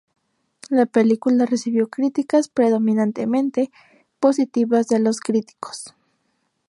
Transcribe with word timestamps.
La 0.71 0.87
película 0.87 1.45
recibió 1.45 1.87
críticas 1.87 2.49
predominantemente 2.49 3.69
positivas 4.19 4.87
de 4.87 4.97
los 4.99 5.19
críticos. 5.19 5.93